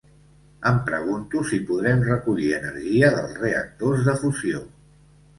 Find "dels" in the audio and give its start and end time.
3.17-3.35